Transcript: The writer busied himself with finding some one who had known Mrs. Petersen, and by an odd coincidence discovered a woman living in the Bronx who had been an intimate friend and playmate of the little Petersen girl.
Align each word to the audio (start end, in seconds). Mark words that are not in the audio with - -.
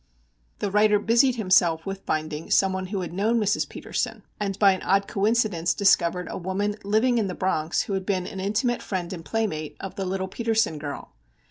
The 0.57 0.71
writer 0.71 0.97
busied 0.97 1.35
himself 1.35 1.85
with 1.85 2.01
finding 2.07 2.49
some 2.49 2.73
one 2.73 2.87
who 2.87 3.01
had 3.01 3.13
known 3.13 3.39
Mrs. 3.39 3.69
Petersen, 3.69 4.23
and 4.39 4.57
by 4.57 4.71
an 4.71 4.81
odd 4.81 5.07
coincidence 5.07 5.75
discovered 5.75 6.27
a 6.31 6.39
woman 6.39 6.75
living 6.83 7.19
in 7.19 7.27
the 7.27 7.35
Bronx 7.35 7.81
who 7.83 7.93
had 7.93 8.03
been 8.07 8.25
an 8.25 8.39
intimate 8.39 8.81
friend 8.81 9.13
and 9.13 9.23
playmate 9.23 9.77
of 9.79 9.93
the 9.97 10.05
little 10.05 10.27
Petersen 10.27 10.79
girl. 10.79 11.11